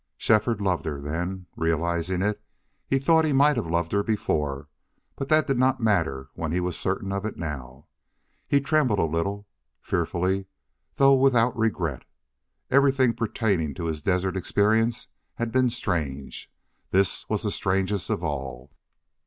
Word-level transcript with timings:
Shefford 0.17 0.61
loved 0.61 0.85
her 0.85 0.99
then. 0.99 1.45
Realizing 1.55 2.23
it, 2.23 2.41
he 2.87 2.97
thought 2.97 3.23
he 3.23 3.33
might 3.33 3.55
have 3.55 3.67
loved 3.69 3.91
her 3.91 4.01
before, 4.01 4.67
but 5.15 5.29
that 5.29 5.45
did 5.45 5.59
not 5.59 5.79
matter 5.79 6.31
when 6.33 6.51
he 6.51 6.59
was 6.59 6.75
certain 6.75 7.11
of 7.11 7.23
it 7.23 7.37
now. 7.37 7.85
He 8.47 8.61
trembled 8.61 8.97
a 8.97 9.05
little, 9.05 9.45
fearfully, 9.79 10.47
though 10.95 11.13
without 11.13 11.55
regret. 11.55 12.03
Everything 12.71 13.13
pertaining 13.13 13.75
to 13.75 13.85
his 13.85 14.01
desert 14.01 14.35
experience 14.35 15.07
had 15.35 15.51
been 15.51 15.69
strange 15.69 16.51
this 16.89 17.23
the 17.25 17.51
strangest 17.51 18.09
of 18.09 18.23
all. 18.23 18.71